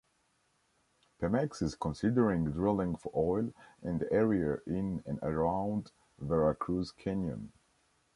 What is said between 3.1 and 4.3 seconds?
oil in the